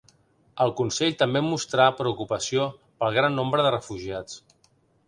[0.63, 2.67] El Consell també mostrà preocupació
[3.05, 4.43] pel gran nombre de refugiats.